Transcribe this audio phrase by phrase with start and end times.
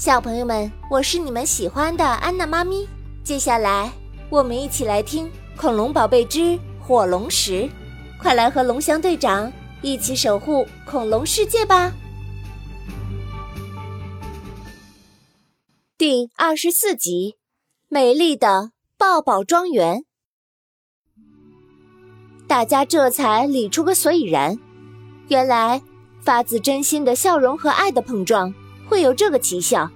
[0.00, 2.88] 小朋友们，我是你们喜欢的安娜妈咪。
[3.22, 3.92] 接下来，
[4.30, 5.26] 我们一起来听
[5.58, 7.64] 《恐龙宝贝之火龙石》，
[8.18, 9.52] 快来和龙翔队长
[9.82, 11.92] 一起守护恐龙世界吧！
[15.98, 17.36] 第二十四集：
[17.86, 20.06] 美丽的抱抱庄园。
[22.48, 24.58] 大家这才理出个所以然，
[25.28, 25.82] 原来
[26.22, 28.54] 发自真心的笑容和爱的碰撞
[28.90, 29.88] 会有这个奇效，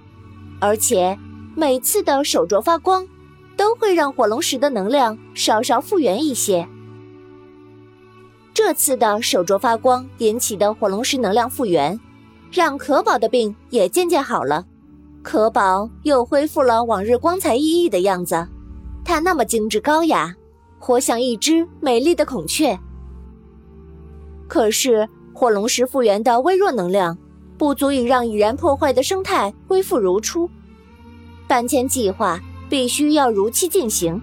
[0.61, 1.19] 而且
[1.53, 3.05] 每次的手镯发光
[3.57, 6.65] 都会让火龙石的能量稍稍复原一些。
[8.53, 11.99] 这次的手镯发光引起的火龙石能量复原，
[12.49, 14.65] 让可宝的病也渐渐好了，
[15.21, 18.47] 可宝又恢复了往日光彩熠熠的样子，
[19.03, 20.33] 他那么精致高雅。
[20.79, 22.79] 活像一只美丽的孔雀，
[24.47, 27.17] 可是火龙石复原的微弱能量
[27.57, 30.49] 不足以让已然破坏的生态恢复如初。
[31.47, 32.39] 搬迁计划
[32.69, 34.21] 必须要如期进行。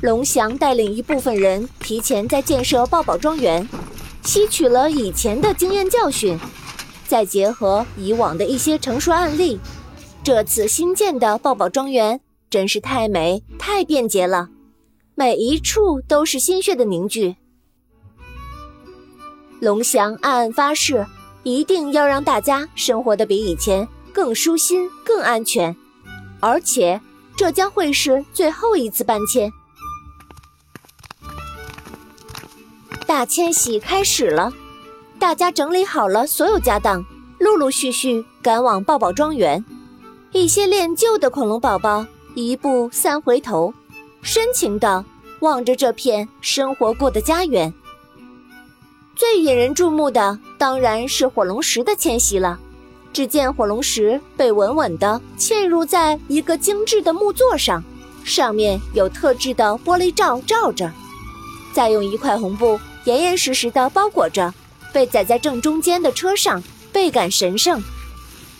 [0.00, 3.68] 龙翔带领一部分人提前在建设抱宝庄园，
[4.22, 6.38] 吸取了以前的经验教训，
[7.06, 9.58] 再结合以往的一些成熟案例，
[10.22, 12.20] 这次新建的抱宝庄园。
[12.48, 14.50] 真是太美、太便捷了，
[15.16, 17.36] 每一处都是心血的凝聚。
[19.60, 21.06] 龙翔暗暗发誓，
[21.42, 25.74] 一定要让大家生活的比以前更舒心、更安全，
[26.40, 27.00] 而且
[27.36, 29.50] 这将会是最后一次搬迁。
[33.06, 34.52] 大迁徙开始了，
[35.18, 37.04] 大家整理好了所有家当，
[37.38, 39.64] 陆陆续续赶往抱抱庄园。
[40.32, 42.06] 一些恋旧的恐龙宝宝。
[42.34, 43.72] 一步三回头，
[44.20, 45.02] 深情地
[45.40, 47.72] 望着这片生活过的家园。
[49.16, 52.60] 最引人注目的当然是火龙石的迁徙了。
[53.14, 57.82] 只见火龙石被稳稳地嵌入在一个精致的木座上，
[58.24, 60.92] 上面有特制的玻璃罩罩着，
[61.72, 64.52] 再用一块红布严严实实地包裹着，
[64.92, 67.82] 被载在正中间的车上，倍感神圣。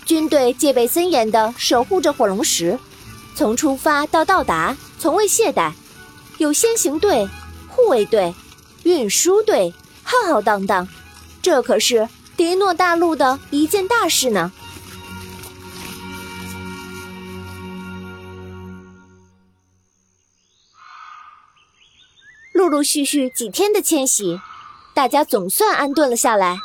[0.06, 2.78] 军队戒备森严地守护着火龙石。
[3.34, 5.72] 从出发到到达，从未懈怠。
[6.38, 7.28] 有先行队、
[7.69, 8.34] 护卫队、
[8.84, 9.75] 运输队，
[10.06, 10.88] 浩浩荡荡。
[11.42, 14.52] 这可是迪诺大陆的一件大事呢。
[22.52, 24.40] 陆陆续续几天的迁徙，
[24.94, 26.56] 大家总算安顿了下来。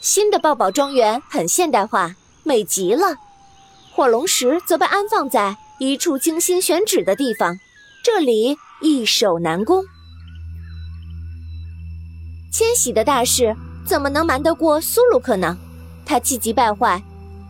[0.00, 2.14] 新的抱宝庄园很现代化，
[2.44, 3.16] 美极了。
[3.92, 5.56] 火龙石则被安放在。
[5.80, 7.58] 一处精心选址的地方，
[8.04, 9.84] 这里易守难攻。
[12.54, 13.52] 迁徙的大事
[13.84, 15.58] 怎么能瞒得过苏鲁克呢？
[16.06, 17.02] 他气急败坏，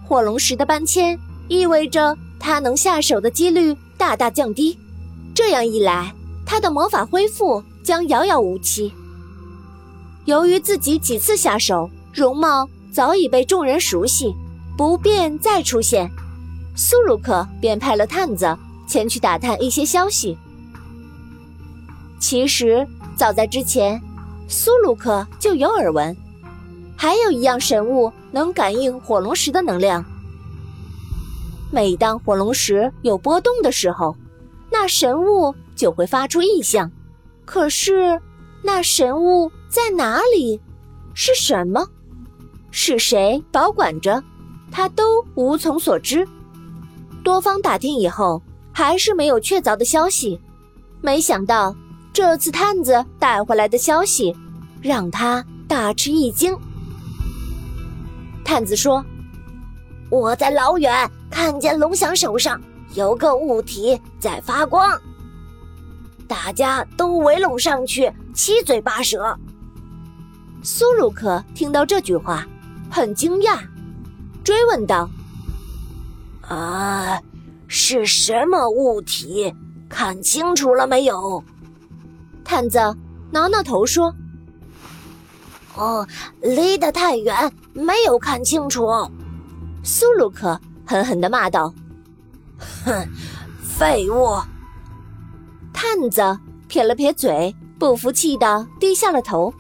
[0.03, 4.79] 火龙石的搬迁意味着他能下手的几率大大降低。
[5.35, 6.15] 这样一来，
[6.47, 8.95] 他的魔法恢复将遥遥无期。
[10.25, 14.35] 由于自己几次下手，容貌早已被众人熟悉，
[14.75, 16.11] 不便再出现。
[16.75, 18.57] 苏鲁克便派了探子
[18.89, 20.39] 前去打探一些消息。
[22.19, 24.01] 其实早在之前，
[24.47, 26.17] 苏鲁克就有耳闻，
[26.97, 30.05] 还有一样神物能感应火龙石的能量。
[31.73, 34.17] 每当火龙石有波动的时候，
[34.71, 36.91] 那神物就会发出异象。
[37.45, 38.21] 可是，
[38.63, 40.61] 那神物在哪里？
[41.15, 41.87] 是什么？
[42.71, 44.23] 是谁保管着？
[44.71, 46.27] 他都无从所知。
[47.23, 50.41] 多方打听以后，还是没有确凿的消息。
[51.01, 51.75] 没想到
[52.15, 54.37] 这次探子带回来的消息，
[54.81, 56.57] 让他大吃一惊。
[58.45, 59.05] 探子说
[60.11, 62.61] ：“我在老远看见龙翔手上
[62.95, 64.97] 有个物体在发光，
[66.29, 69.37] 大家都围拢上去，七嘴八舌。”
[70.63, 72.47] 苏鲁克听到这句话，
[72.89, 73.59] 很惊讶，
[74.45, 75.11] 追问道。
[76.43, 77.21] 啊，
[77.67, 79.53] 是什么物体？
[79.89, 81.43] 看清楚了没有？
[82.45, 82.79] 探子
[83.31, 84.15] 挠挠头说
[85.75, 86.07] ：“哦，
[86.41, 88.87] 离得太远，没有看清楚。”
[89.83, 91.75] 苏鲁克狠狠地骂道
[92.85, 93.09] ：“哼，
[93.63, 94.39] 废物！”
[95.73, 96.39] 探子
[96.69, 99.53] 撇了撇嘴，不服气的低下了头。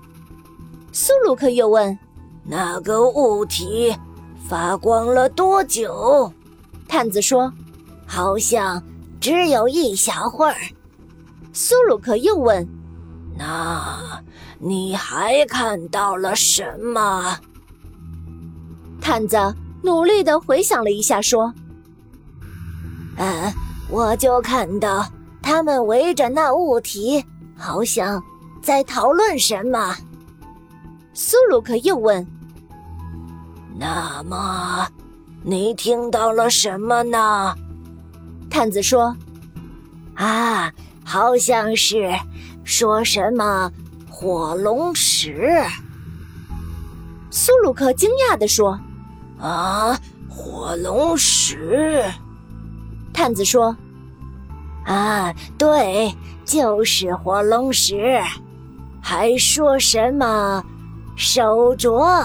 [0.92, 1.98] 苏鲁克又问
[2.44, 3.94] ：“那个物体
[4.48, 6.32] 发光了多久？”
[6.86, 7.52] 探子说
[8.06, 8.80] ：“好像
[9.20, 10.54] 只有一小会儿。”
[11.52, 12.66] 苏鲁克又问
[13.36, 14.20] ：“那
[14.58, 17.38] 你还看到了什么？”
[19.00, 19.36] 探子
[19.82, 21.52] 努力的回想了一下，说
[23.18, 23.52] ：“嗯，
[23.90, 25.06] 我就看到
[25.42, 27.24] 他们围着那物体，
[27.56, 28.22] 好像
[28.62, 29.94] 在讨论什么。”
[31.12, 32.26] 苏鲁克又问
[33.78, 34.88] ：“那么，
[35.42, 37.54] 你听到了什么呢？”
[38.48, 39.14] 探子说
[40.16, 40.72] ：“啊，
[41.04, 42.10] 好像是
[42.64, 43.70] 说什么
[44.10, 45.62] 火龙石。”
[47.30, 48.78] 苏鲁克惊讶地说。
[49.40, 52.04] 啊，火龙石！
[53.12, 53.76] 探子说
[54.86, 56.14] ：“啊，对，
[56.44, 58.22] 就是火龙石。
[59.02, 60.64] 还说什么
[61.16, 62.24] 手镯？”